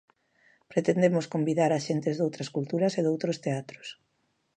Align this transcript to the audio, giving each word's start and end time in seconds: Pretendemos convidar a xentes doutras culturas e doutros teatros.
Pretendemos 0.71 1.25
convidar 1.33 1.71
a 1.73 1.83
xentes 1.87 2.15
doutras 2.17 2.51
culturas 2.55 2.93
e 2.99 3.01
doutros 3.07 3.37
teatros. 3.45 3.87